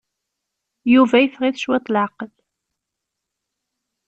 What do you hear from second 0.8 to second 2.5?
Yuba yeffeɣ-it cwiṭ leɛqel.